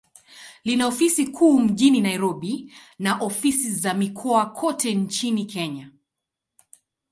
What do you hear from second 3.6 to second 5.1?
za mikoa kote